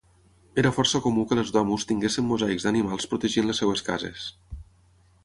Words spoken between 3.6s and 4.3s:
seves cases.